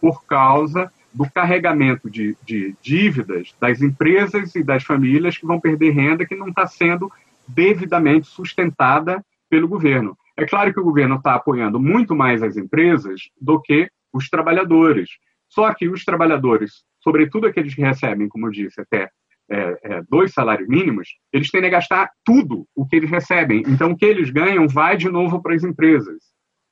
por 0.00 0.24
causa 0.24 0.92
do 1.12 1.30
carregamento 1.30 2.10
de, 2.10 2.36
de 2.44 2.74
dívidas 2.82 3.54
das 3.58 3.80
empresas 3.80 4.54
e 4.54 4.62
das 4.62 4.84
famílias 4.84 5.38
que 5.38 5.46
vão 5.46 5.58
perder 5.58 5.92
renda 5.92 6.26
que 6.26 6.34
não 6.34 6.48
está 6.48 6.66
sendo 6.66 7.10
devidamente 7.48 8.26
sustentada 8.26 9.24
pelo 9.48 9.68
governo. 9.68 10.18
É 10.36 10.44
claro 10.44 10.72
que 10.74 10.80
o 10.80 10.84
governo 10.84 11.16
está 11.16 11.34
apoiando 11.34 11.80
muito 11.80 12.14
mais 12.14 12.42
as 12.42 12.56
empresas 12.56 13.30
do 13.40 13.60
que 13.60 13.88
os 14.12 14.28
trabalhadores. 14.28 15.08
Só 15.48 15.72
que 15.74 15.88
os 15.88 16.04
trabalhadores, 16.04 16.84
sobretudo 17.00 17.46
aqueles 17.46 17.74
que 17.74 17.82
recebem, 17.82 18.28
como 18.28 18.46
eu 18.46 18.50
disse, 18.50 18.80
até 18.80 19.10
é, 19.48 19.78
é, 19.82 20.02
dois 20.08 20.32
salários 20.32 20.68
mínimos, 20.68 21.08
eles 21.32 21.50
tendem 21.50 21.68
a 21.68 21.72
gastar 21.72 22.10
tudo 22.24 22.66
o 22.74 22.86
que 22.86 22.96
eles 22.96 23.10
recebem. 23.10 23.62
Então, 23.66 23.92
o 23.92 23.96
que 23.96 24.04
eles 24.04 24.30
ganham 24.30 24.66
vai 24.66 24.96
de 24.96 25.08
novo 25.08 25.40
para 25.40 25.54
as 25.54 25.62
empresas, 25.62 26.22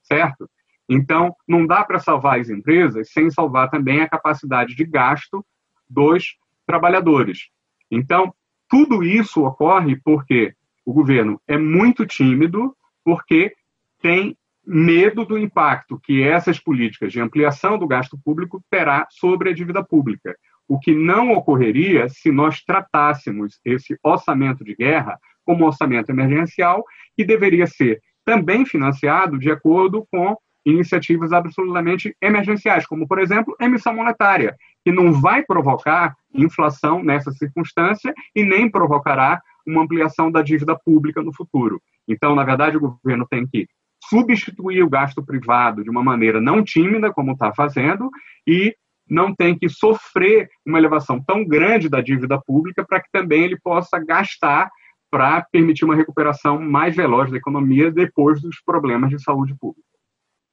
certo? 0.02 0.49
Então, 0.88 1.35
não 1.47 1.66
dá 1.66 1.85
para 1.85 1.99
salvar 1.99 2.40
as 2.40 2.50
empresas 2.50 3.11
sem 3.12 3.31
salvar 3.31 3.71
também 3.71 4.00
a 4.00 4.09
capacidade 4.09 4.75
de 4.75 4.85
gasto 4.85 5.45
dos 5.88 6.37
trabalhadores. 6.66 7.49
Então, 7.90 8.35
tudo 8.69 9.02
isso 9.02 9.45
ocorre 9.45 9.97
porque 10.04 10.54
o 10.85 10.93
governo 10.93 11.40
é 11.47 11.57
muito 11.57 12.04
tímido, 12.04 12.76
porque 13.04 13.54
tem 14.00 14.37
medo 14.66 15.25
do 15.25 15.38
impacto 15.38 16.00
que 16.02 16.23
essas 16.23 16.59
políticas 16.59 17.12
de 17.12 17.21
ampliação 17.21 17.78
do 17.78 17.87
gasto 17.87 18.18
público 18.25 18.62
terá 18.71 19.06
sobre 19.11 19.50
a 19.50 19.52
dívida 19.52 19.85
pública, 19.85 20.37
o 20.66 20.78
que 20.78 20.94
não 20.94 21.33
ocorreria 21.33 22.09
se 22.09 22.33
nós 22.33 22.62
tratássemos 22.62 23.61
esse 23.64 23.99
orçamento 24.02 24.64
de 24.64 24.75
guerra 24.75 25.18
como 25.44 25.66
orçamento 25.66 26.11
emergencial, 26.11 26.85
que 27.16 27.25
deveria 27.25 27.66
ser 27.66 28.00
também 28.25 28.64
financiado 28.64 29.38
de 29.38 29.50
acordo 29.50 30.06
com 30.11 30.37
iniciativas 30.64 31.33
absolutamente 31.33 32.16
emergenciais, 32.23 32.87
como, 32.87 33.06
por 33.06 33.18
exemplo, 33.18 33.54
emissão 33.61 33.94
monetária, 33.94 34.56
que 34.83 34.90
não 34.90 35.12
vai 35.12 35.44
provocar 35.44 36.16
inflação 36.33 37.04
nessa 37.04 37.30
circunstância 37.33 38.14
e 38.35 38.42
nem 38.42 38.71
provocará 38.71 39.42
uma 39.66 39.83
ampliação 39.83 40.30
da 40.30 40.40
dívida 40.40 40.78
pública 40.78 41.23
no 41.23 41.35
futuro. 41.35 41.83
Então, 42.09 42.35
na 42.35 42.44
verdade, 42.44 42.76
o 42.78 42.80
governo 42.80 43.26
tem 43.28 43.47
que 43.47 43.66
substituir 44.08 44.82
o 44.82 44.90
gasto 44.90 45.25
privado 45.25 45.82
de 45.82 45.90
uma 45.90 46.02
maneira 46.02 46.40
não 46.40 46.62
tímida, 46.62 47.12
como 47.12 47.32
está 47.32 47.52
fazendo, 47.54 48.11
e 48.46 48.75
não 49.08 49.34
tem 49.34 49.58
que 49.58 49.68
sofrer 49.68 50.49
uma 50.66 50.78
elevação 50.78 51.23
tão 51.23 51.44
grande 51.44 51.88
da 51.88 52.00
dívida 52.00 52.40
pública 52.40 52.84
para 52.84 53.00
que 53.00 53.11
também 53.12 53.44
ele 53.44 53.58
possa 53.58 53.99
gastar 53.99 54.70
para 55.11 55.42
permitir 55.42 55.84
uma 55.84 55.94
recuperação 55.94 56.61
mais 56.61 56.96
veloz 56.96 57.30
da 57.30 57.37
economia 57.37 57.90
depois 57.90 58.40
dos 58.40 58.61
problemas 58.64 59.11
de 59.11 59.23
saúde 59.23 59.54
pública. 59.54 59.87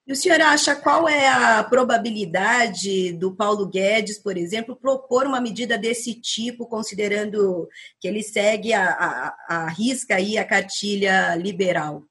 E 0.05 0.13
o 0.13 0.15
senhor 0.15 0.41
acha 0.41 0.75
qual 0.75 1.07
é 1.07 1.27
a 1.27 1.63
probabilidade 1.63 3.13
do 3.13 3.35
Paulo 3.35 3.67
Guedes, 3.67 4.21
por 4.21 4.35
exemplo, 4.35 4.75
propor 4.75 5.25
uma 5.25 5.39
medida 5.39 5.77
desse 5.77 6.19
tipo, 6.19 6.65
considerando 6.65 7.67
que 7.99 8.07
ele 8.07 8.23
segue 8.23 8.73
a, 8.73 8.89
a, 8.89 9.35
a 9.47 9.69
risca 9.69 10.15
aí 10.15 10.37
a 10.37 10.45
cartilha 10.45 11.35
liberal? 11.35 12.03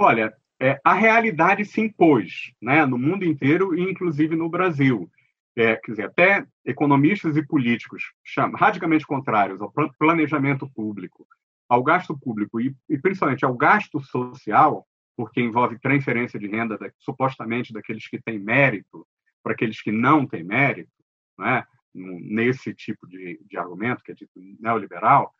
Olha, 0.00 0.32
é, 0.60 0.80
a 0.84 0.94
realidade 0.94 1.64
se 1.64 1.80
impôs 1.80 2.52
né, 2.62 2.86
no 2.86 2.96
mundo 2.96 3.24
inteiro 3.24 3.76
e 3.76 3.82
inclusive 3.82 4.36
no 4.36 4.48
Brasil. 4.48 5.10
É, 5.56 5.74
quer 5.74 5.90
dizer, 5.90 6.06
até 6.06 6.46
economistas 6.64 7.36
e 7.36 7.44
políticos 7.44 8.12
chamam, 8.22 8.56
radicalmente 8.56 9.04
contrários 9.04 9.60
ao 9.60 9.72
planejamento 9.98 10.70
público, 10.70 11.26
ao 11.68 11.82
gasto 11.82 12.16
público 12.16 12.60
e, 12.60 12.72
e, 12.88 12.96
principalmente 12.96 13.44
ao 13.44 13.56
gasto 13.56 14.00
social, 14.00 14.86
porque 15.16 15.40
envolve 15.40 15.80
transferência 15.80 16.38
de 16.38 16.46
renda 16.46 16.78
da, 16.78 16.88
supostamente 17.00 17.72
daqueles 17.72 18.06
que 18.06 18.22
têm 18.22 18.38
mérito 18.38 19.04
para 19.42 19.52
aqueles 19.52 19.82
que 19.82 19.90
não 19.90 20.24
têm 20.24 20.44
mérito, 20.44 20.92
né, 21.36 21.64
nesse 21.92 22.72
tipo 22.72 23.04
de, 23.04 23.40
de 23.50 23.58
argumento 23.58 24.04
que 24.04 24.12
é 24.12 24.14
dito 24.14 24.30
neoliberal, 24.60 25.34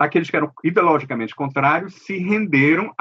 aqueles 0.00 0.30
que 0.30 0.36
eram 0.36 0.52
ideologicamente 0.62 1.34
contrários 1.34 1.94
se 2.04 2.16
renderam 2.18 2.92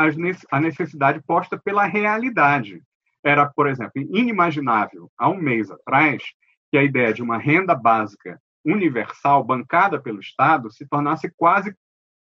à 0.51 0.59
necessidade 0.59 1.21
posta 1.25 1.57
pela 1.57 1.85
realidade. 1.85 2.81
Era, 3.23 3.45
por 3.45 3.67
exemplo, 3.67 3.93
inimaginável, 3.95 5.09
há 5.17 5.29
um 5.29 5.37
mês 5.37 5.71
atrás, 5.71 6.23
que 6.69 6.77
a 6.77 6.83
ideia 6.83 7.13
de 7.13 7.21
uma 7.21 7.37
renda 7.37 7.73
básica 7.73 8.39
universal, 8.65 9.43
bancada 9.43 10.01
pelo 10.01 10.19
Estado, 10.19 10.71
se 10.71 10.87
tornasse 10.87 11.31
quase 11.37 11.75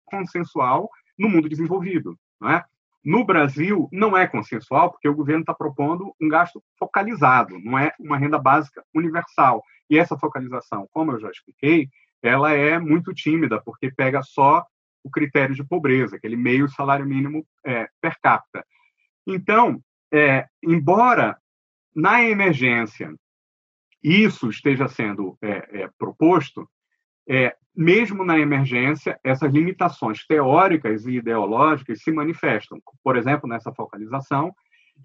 consensual 0.06 0.90
no 1.18 1.30
mundo 1.30 1.50
desenvolvido. 1.50 2.18
É? 2.44 2.64
No 3.04 3.26
Brasil, 3.26 3.90
não 3.92 4.16
é 4.16 4.28
consensual, 4.28 4.92
porque 4.92 5.10
o 5.10 5.16
governo 5.16 5.42
está 5.42 5.54
propondo 5.54 6.14
um 6.22 6.30
gasto 6.30 6.64
focalizado, 6.78 7.60
não 7.60 7.78
é 7.78 7.94
uma 8.00 8.18
renda 8.18 8.38
básica 8.38 8.84
universal. 8.94 9.64
E 9.90 9.98
essa 9.98 10.18
focalização, 10.18 10.88
como 10.92 11.12
eu 11.12 11.20
já 11.20 11.30
expliquei, 11.30 11.90
ela 12.22 12.52
é 12.54 12.80
muito 12.80 13.14
tímida, 13.14 13.62
porque 13.62 13.92
pega 13.92 14.22
só 14.22 14.66
o 15.04 15.10
critério 15.10 15.56
de 15.56 15.64
pobreza, 15.64 16.16
aquele 16.16 16.36
meio 16.36 16.70
salário 16.70 17.06
mínimo 17.06 17.46
é, 17.66 17.88
per 18.00 18.20
capita. 18.22 18.66
Então, 19.26 19.82
é, 20.14 20.48
embora 20.64 21.38
na 21.96 22.24
emergência 22.24 23.14
isso 24.04 24.50
esteja 24.50 24.88
sendo 24.88 25.38
é, 25.42 25.84
é 25.84 25.90
proposto, 25.98 26.68
é, 27.30 27.56
mesmo 27.76 28.26
na 28.26 28.40
emergência, 28.40 29.20
essas 29.24 29.54
limitações 29.54 30.26
teóricas 30.26 31.06
e 31.06 31.18
ideológicas 31.18 32.02
se 32.02 32.12
manifestam, 32.12 32.80
por 33.04 33.16
exemplo, 33.16 33.48
nessa 33.48 33.72
focalização 33.74 34.54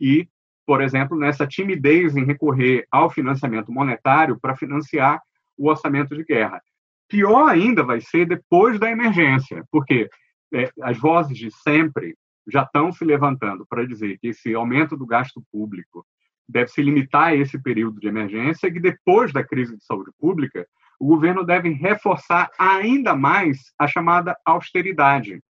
e, 0.00 0.28
por 0.66 0.82
exemplo, 0.82 1.16
nessa 1.16 1.46
timidez 1.46 2.16
em 2.16 2.25
recorrer 2.25 2.87
ao 2.90 3.11
financiamento 3.11 3.70
monetário 3.70 4.38
para 4.40 4.56
financiar 4.56 5.23
o 5.56 5.68
orçamento 5.68 6.16
de 6.16 6.25
guerra. 6.25 6.61
Pior 7.09 7.49
ainda 7.49 7.83
vai 7.83 8.01
ser 8.01 8.27
depois 8.27 8.79
da 8.79 8.91
emergência, 8.91 9.65
porque 9.71 10.09
é, 10.53 10.71
as 10.83 10.99
vozes 10.99 11.37
de 11.37 11.51
sempre 11.51 12.17
já 12.49 12.63
estão 12.63 12.93
se 12.93 13.05
levantando 13.05 13.67
para 13.69 13.87
dizer 13.87 14.19
que 14.19 14.29
esse 14.29 14.55
aumento 14.55 14.97
do 14.97 15.07
gasto 15.07 15.43
público 15.53 16.07
deve 16.49 16.71
se 16.71 16.83
limitar 16.83 17.29
a 17.29 17.35
esse 17.35 17.61
período 17.61 18.01
de 18.01 18.07
emergência 18.07 18.69
e 18.69 18.73
que 18.73 18.81
depois 18.81 19.33
da 19.33 19.45
crise 19.45 19.77
de 19.77 19.85
saúde 19.85 20.11
pública 20.19 20.67
o 20.99 21.07
governo 21.07 21.45
deve 21.45 21.71
reforçar 21.71 22.51
ainda 22.59 23.15
mais 23.15 23.73
a 23.79 23.87
chamada 23.87 24.37
austeridade 24.45 25.41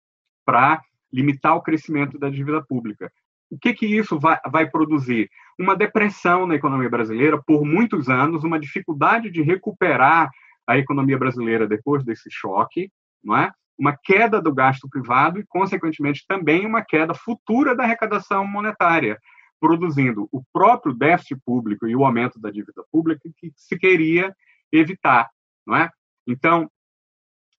para 0.45 0.81
limitar 1.13 1.55
o 1.55 1.63
crescimento 1.63 2.19
da 2.19 2.29
dívida 2.29 2.63
pública. 2.63 3.13
O 3.49 3.59
que, 3.59 3.73
que 3.73 3.87
isso 3.87 4.19
vai, 4.19 4.39
vai 4.51 4.69
produzir? 4.69 5.31
Uma 5.59 5.77
depressão 5.77 6.47
na 6.47 6.57
economia 6.57 6.91
brasileira 6.91 7.41
por 7.41 7.65
muitos 7.65 8.09
anos, 8.09 8.43
uma 8.43 8.59
dificuldade 8.59 9.31
de 9.31 9.41
recuperar 9.43 10.31
a 10.67 10.79
economia 10.79 11.19
brasileira 11.19 11.67
depois 11.67 12.05
desse 12.05 12.31
choque, 12.31 12.91
não 13.23 13.37
é? 13.37 13.53
uma 13.79 13.95
queda 13.95 14.41
do 14.41 14.55
gasto 14.55 14.89
privado 14.89 15.39
e, 15.39 15.45
consequentemente, 15.47 16.25
também 16.27 16.65
uma 16.65 16.83
queda 16.83 17.13
futura 17.13 17.77
da 17.77 17.85
arrecadação 17.85 18.47
monetária, 18.47 19.19
produzindo 19.61 20.27
o 20.33 20.43
próprio 20.51 20.95
déficit 20.95 21.39
público 21.45 21.87
e 21.87 21.95
o 21.95 22.05
aumento 22.05 22.41
da 22.41 22.51
dívida 22.51 22.83
pública 22.91 23.29
que 23.37 23.53
se 23.55 23.79
queria 23.79 24.35
evitar 24.73 25.29
não 25.67 25.77
é? 25.77 25.91
Então, 26.27 26.71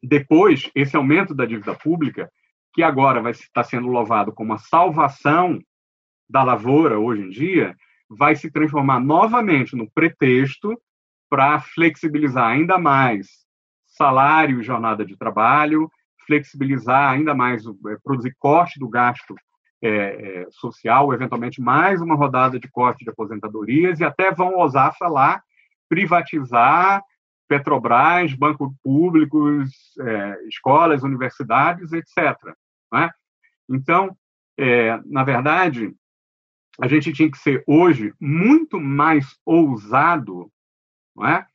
depois, 0.01 0.71
esse 0.73 0.95
aumento 0.95 1.35
da 1.35 1.45
dívida 1.45 1.75
pública, 1.75 2.31
que 2.73 2.81
agora 2.81 3.21
vai 3.21 3.31
estar 3.31 3.63
sendo 3.63 3.87
louvado 3.87 4.31
como 4.31 4.53
a 4.53 4.57
salvação 4.57 5.59
da 6.29 6.43
lavoura 6.43 6.99
hoje 6.99 7.23
em 7.23 7.29
dia, 7.29 7.75
vai 8.09 8.35
se 8.35 8.49
transformar 8.49 8.99
novamente 8.99 9.75
no 9.75 9.89
pretexto 9.91 10.79
para 11.29 11.59
flexibilizar 11.59 12.47
ainda 12.47 12.77
mais 12.77 13.27
salário 13.87 14.61
e 14.61 14.63
jornada 14.63 15.05
de 15.05 15.17
trabalho, 15.17 15.89
flexibilizar 16.25 17.11
ainda 17.11 17.33
mais, 17.33 17.65
é, 17.65 17.97
produzir 18.03 18.35
corte 18.37 18.79
do 18.79 18.87
gasto 18.87 19.35
é, 19.81 19.89
é, 19.89 20.47
social, 20.51 21.13
eventualmente 21.13 21.61
mais 21.61 22.01
uma 22.01 22.15
rodada 22.15 22.59
de 22.59 22.67
corte 22.69 23.03
de 23.03 23.09
aposentadorias, 23.09 23.99
e 23.99 24.03
até 24.03 24.31
vão 24.31 24.55
ousar 24.55 24.95
falar 24.97 25.41
privatizar 25.89 27.01
Petrobras, 27.47 28.33
bancos 28.33 28.69
públicos, 28.83 29.71
é, 30.01 30.47
escolas, 30.47 31.01
universidades, 31.01 31.93
etc. 31.93 32.35
É? 32.93 33.09
Então, 33.69 34.15
na 35.05 35.23
verdade, 35.23 35.93
a 36.81 36.87
gente 36.87 37.13
tinha 37.13 37.29
que 37.29 37.37
ser 37.37 37.63
hoje 37.67 38.13
muito 38.19 38.79
mais 38.79 39.37
ousado 39.45 40.51
é? 41.25 41.45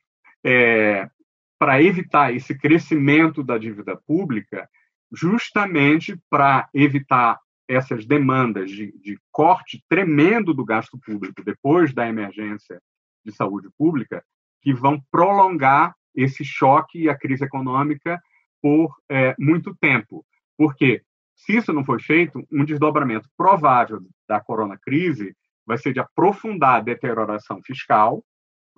é? 0.43 1.09
para 1.57 1.81
evitar 1.81 2.33
esse 2.33 2.57
crescimento 2.57 3.41
da 3.43 3.57
dívida 3.57 3.95
pública, 3.95 4.69
justamente 5.11 6.19
para 6.29 6.67
evitar 6.73 7.39
essas 7.67 8.05
demandas 8.05 8.69
de, 8.69 8.91
de 8.99 9.17
corte 9.31 9.81
tremendo 9.87 10.53
do 10.53 10.65
gasto 10.65 10.99
público 10.99 11.43
depois 11.43 11.93
da 11.93 12.07
emergência 12.07 12.81
de 13.25 13.31
saúde 13.31 13.69
pública, 13.77 14.23
que 14.61 14.73
vão 14.73 15.01
prolongar 15.09 15.95
esse 16.13 16.43
choque 16.43 17.03
e 17.03 17.09
a 17.09 17.17
crise 17.17 17.45
econômica 17.45 18.21
por 18.61 18.95
é, 19.09 19.35
muito 19.39 19.75
tempo. 19.75 20.25
Porque, 20.57 21.01
se 21.35 21.57
isso 21.57 21.73
não 21.73 21.85
for 21.85 22.01
feito, 22.01 22.45
um 22.51 22.65
desdobramento 22.65 23.29
provável 23.37 23.99
da 24.27 24.39
corona 24.39 24.77
crise 24.77 25.35
vai 25.65 25.77
ser 25.77 25.93
de 25.93 25.99
aprofundar 25.99 26.75
a 26.75 26.83
deterioração 26.83 27.61
fiscal, 27.63 28.23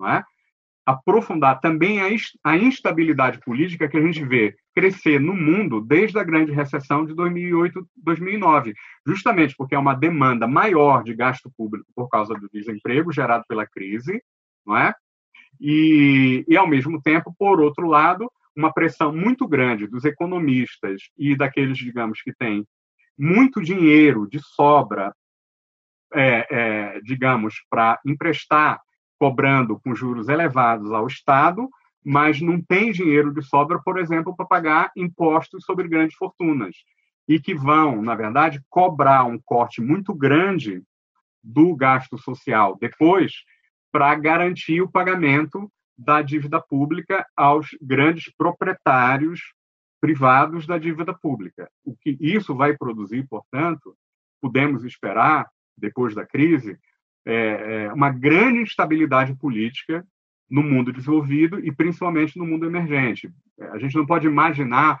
é? 0.04 0.22
Aprofundar 0.86 1.60
também 1.60 2.00
a, 2.00 2.56
instabilidade 2.56 3.40
política 3.40 3.88
que 3.88 3.96
a 3.96 4.00
gente 4.00 4.24
vê 4.24 4.56
crescer 4.72 5.20
no 5.20 5.34
mundo 5.34 5.80
desde 5.80 6.16
a 6.16 6.22
grande 6.22 6.52
recessão 6.52 7.04
de 7.04 7.12
2008, 7.12 7.84
2009, 7.96 8.72
justamente 9.04 9.56
porque 9.56 9.74
é 9.74 9.78
uma 9.78 9.94
demanda 9.94 10.46
maior 10.46 11.02
de 11.02 11.12
gasto 11.12 11.50
público 11.56 11.86
por 11.92 12.08
causa 12.08 12.34
do 12.34 12.48
desemprego 12.52 13.12
gerado 13.12 13.44
pela 13.48 13.66
crise, 13.66 14.22
não 14.64 14.76
é? 14.76 14.94
E, 15.60 16.44
e, 16.46 16.56
ao 16.56 16.68
mesmo 16.68 17.02
tempo, 17.02 17.34
por 17.36 17.60
outro 17.60 17.88
lado, 17.88 18.30
uma 18.54 18.72
pressão 18.72 19.12
muito 19.12 19.48
grande 19.48 19.88
dos 19.88 20.04
economistas 20.04 21.02
e 21.18 21.34
daqueles, 21.34 21.78
digamos, 21.78 22.22
que 22.22 22.32
têm 22.32 22.64
muito 23.18 23.60
dinheiro 23.60 24.28
de 24.28 24.38
sobra, 24.40 25.12
é, 26.14 26.46
é, 26.50 27.00
digamos, 27.00 27.54
para 27.68 27.98
emprestar, 28.06 28.80
cobrando 29.18 29.78
com 29.80 29.94
juros 29.94 30.28
elevados 30.28 30.92
ao 30.92 31.06
Estado, 31.06 31.68
mas 32.04 32.40
não 32.40 32.60
tem 32.60 32.92
dinheiro 32.92 33.32
de 33.32 33.42
sobra, 33.42 33.80
por 33.82 33.98
exemplo, 33.98 34.34
para 34.36 34.46
pagar 34.46 34.92
impostos 34.96 35.64
sobre 35.64 35.88
grandes 35.88 36.16
fortunas. 36.16 36.76
E 37.28 37.40
que 37.40 37.54
vão, 37.54 38.00
na 38.00 38.14
verdade, 38.14 38.62
cobrar 38.68 39.24
um 39.24 39.38
corte 39.44 39.80
muito 39.80 40.14
grande 40.14 40.82
do 41.42 41.74
gasto 41.74 42.16
social 42.18 42.76
depois 42.80 43.32
para 43.90 44.14
garantir 44.14 44.80
o 44.80 44.90
pagamento 44.90 45.70
da 45.98 46.22
dívida 46.22 46.60
pública 46.60 47.26
aos 47.36 47.68
grandes 47.80 48.32
proprietários 48.36 49.40
privados 50.00 50.66
da 50.66 50.78
dívida 50.78 51.14
pública. 51.14 51.70
O 51.84 51.96
que 51.96 52.16
isso 52.20 52.54
vai 52.54 52.76
produzir, 52.76 53.26
portanto, 53.28 53.96
podemos 54.40 54.84
esperar, 54.84 55.48
depois 55.76 56.14
da 56.14 56.26
crise, 56.26 56.78
é, 57.26 57.84
é 57.86 57.92
uma 57.92 58.10
grande 58.10 58.60
instabilidade 58.60 59.34
política 59.34 60.06
no 60.48 60.62
mundo 60.62 60.92
desenvolvido 60.92 61.58
e 61.64 61.72
principalmente 61.72 62.38
no 62.38 62.46
mundo 62.46 62.66
emergente. 62.66 63.30
A 63.72 63.78
gente 63.78 63.96
não 63.96 64.06
pode 64.06 64.26
imaginar 64.26 64.98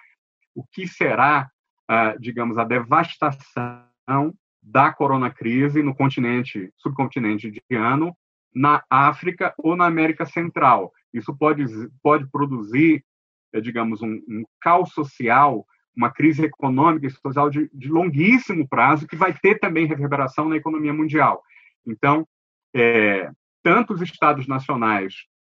o 0.54 0.64
que 0.64 0.88
será, 0.88 1.48
ah, 1.88 2.16
digamos, 2.18 2.58
a 2.58 2.64
devastação 2.64 4.34
da 4.62 4.92
corona 4.92 5.30
crise 5.30 5.82
no 5.82 5.94
continente, 5.94 6.72
subcontinente 6.76 7.46
indiano 7.46 8.16
na 8.52 8.82
África 8.90 9.54
ou 9.58 9.76
na 9.76 9.86
América 9.86 10.26
Central. 10.26 10.92
Isso 11.12 11.36
pode, 11.36 11.64
pode 12.02 12.26
produzir, 12.30 13.04
é, 13.52 13.60
digamos, 13.60 14.02
um, 14.02 14.14
um 14.28 14.44
caos 14.60 14.92
social, 14.92 15.64
uma 15.96 16.10
crise 16.10 16.44
econômica 16.44 17.06
e 17.06 17.10
social 17.10 17.48
de, 17.48 17.70
de, 17.72 17.88
longuíssimo 17.88 18.66
prazo, 18.68 19.06
que 19.06 19.14
vai 19.14 19.32
ter 19.32 19.58
também 19.60 19.86
reverberação 19.86 20.48
na 20.48 20.56
economia 20.56 20.92
mundial. 20.92 21.42
Então, 21.86 22.26
é, 22.74 23.30
tanto 23.62 23.94
os 23.94 24.02
Estados 24.02 24.46
nacionais 24.46 25.14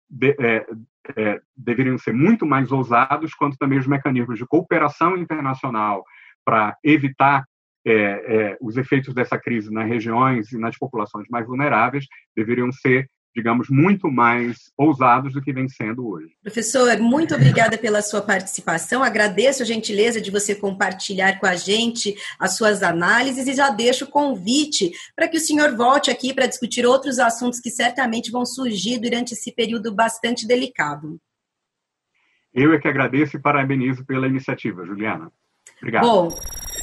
de, 0.09 0.35
é, 0.39 0.65
é, 1.15 1.41
deveriam 1.55 1.97
ser 1.97 2.13
muito 2.13 2.45
mais 2.45 2.71
ousados, 2.71 3.33
quanto 3.33 3.57
também 3.57 3.79
os 3.79 3.87
mecanismos 3.87 4.37
de 4.37 4.45
cooperação 4.45 5.17
internacional 5.17 6.03
para 6.43 6.77
evitar 6.83 7.45
é, 7.85 7.93
é, 7.93 8.57
os 8.61 8.77
efeitos 8.77 9.13
dessa 9.13 9.39
crise 9.39 9.71
nas 9.71 9.87
regiões 9.87 10.51
e 10.51 10.57
nas 10.57 10.77
populações 10.77 11.27
mais 11.29 11.47
vulneráveis 11.47 12.05
deveriam 12.35 12.71
ser 12.71 13.09
digamos, 13.35 13.69
muito 13.69 14.11
mais 14.11 14.71
ousados 14.77 15.33
do 15.33 15.41
que 15.41 15.53
vem 15.53 15.67
sendo 15.69 16.07
hoje. 16.07 16.33
Professor, 16.41 16.97
muito 16.99 17.33
obrigada 17.33 17.77
pela 17.77 18.01
sua 18.01 18.21
participação. 18.21 19.03
Agradeço 19.03 19.63
a 19.63 19.65
gentileza 19.65 20.19
de 20.19 20.29
você 20.29 20.53
compartilhar 20.53 21.39
com 21.39 21.45
a 21.45 21.55
gente 21.55 22.15
as 22.39 22.57
suas 22.57 22.83
análises 22.83 23.47
e 23.47 23.53
já 23.53 23.69
deixo 23.69 24.05
o 24.05 24.09
convite 24.09 24.91
para 25.15 25.27
que 25.27 25.37
o 25.37 25.41
senhor 25.41 25.75
volte 25.75 26.11
aqui 26.11 26.33
para 26.33 26.47
discutir 26.47 26.85
outros 26.85 27.19
assuntos 27.19 27.59
que 27.59 27.69
certamente 27.69 28.31
vão 28.31 28.45
surgir 28.45 28.99
durante 28.99 29.33
esse 29.33 29.53
período 29.53 29.93
bastante 29.93 30.45
delicado. 30.45 31.19
Eu 32.53 32.73
é 32.73 32.79
que 32.79 32.87
agradeço 32.87 33.37
e 33.37 33.41
parabenizo 33.41 34.05
pela 34.05 34.27
iniciativa, 34.27 34.85
Juliana. 34.85 35.31
Obrigado. 35.77 36.03
Bom, 36.03 36.29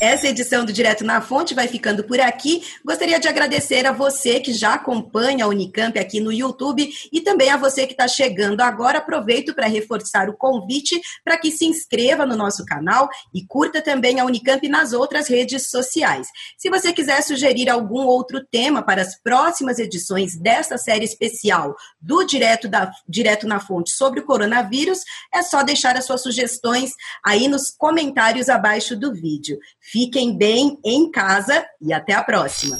Essa 0.00 0.28
edição 0.28 0.64
do 0.64 0.72
Direto 0.72 1.02
na 1.02 1.20
Fonte 1.20 1.54
vai 1.54 1.66
ficando 1.66 2.04
por 2.04 2.20
aqui. 2.20 2.62
Gostaria 2.84 3.18
de 3.18 3.26
agradecer 3.26 3.84
a 3.84 3.90
você 3.90 4.38
que 4.38 4.52
já 4.52 4.74
acompanha 4.74 5.44
a 5.44 5.48
Unicamp 5.48 5.98
aqui 5.98 6.20
no 6.20 6.32
YouTube 6.32 6.88
e 7.12 7.20
também 7.20 7.50
a 7.50 7.56
você 7.56 7.84
que 7.84 7.94
está 7.94 8.06
chegando 8.06 8.60
agora. 8.60 8.98
Aproveito 8.98 9.52
para 9.52 9.66
reforçar 9.66 10.28
o 10.28 10.36
convite 10.36 11.00
para 11.24 11.36
que 11.36 11.50
se 11.50 11.64
inscreva 11.64 12.24
no 12.24 12.36
nosso 12.36 12.64
canal 12.64 13.08
e 13.34 13.44
curta 13.44 13.82
também 13.82 14.20
a 14.20 14.24
Unicamp 14.24 14.68
nas 14.68 14.92
outras 14.92 15.26
redes 15.26 15.68
sociais. 15.68 16.28
Se 16.56 16.70
você 16.70 16.92
quiser 16.92 17.20
sugerir 17.22 17.68
algum 17.68 18.06
outro 18.06 18.44
tema 18.44 18.82
para 18.82 19.02
as 19.02 19.20
próximas 19.20 19.80
edições 19.80 20.36
desta 20.36 20.78
série 20.78 21.04
especial 21.04 21.74
do 22.00 22.22
Direto, 22.22 22.68
da, 22.68 22.92
Direto 23.08 23.48
na 23.48 23.58
Fonte 23.58 23.90
sobre 23.90 24.20
o 24.20 24.24
coronavírus, 24.24 25.00
é 25.34 25.42
só 25.42 25.64
deixar 25.64 25.96
as 25.96 26.04
suas 26.04 26.22
sugestões 26.22 26.92
aí 27.24 27.48
nos 27.48 27.70
comentários 27.70 28.48
abaixo 28.48 28.94
do 28.94 29.12
vídeo. 29.12 29.58
Fiquem 29.90 30.36
bem 30.36 30.78
em 30.84 31.10
casa 31.10 31.66
e 31.80 31.94
até 31.94 32.12
a 32.12 32.22
próxima. 32.22 32.78